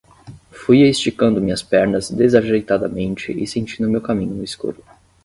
Fui 0.49 0.81
esticando 0.81 1.39
minhas 1.39 1.61
pernas 1.61 2.09
desajeitadamente 2.09 3.31
e 3.39 3.45
sentindo 3.45 3.87
meu 3.87 4.01
caminho 4.01 4.33
no 4.33 4.43
escuro. 4.43 4.83